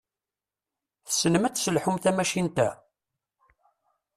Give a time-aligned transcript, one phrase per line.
[1.07, 2.69] Tessnem ad tesselḥum tamacint-a?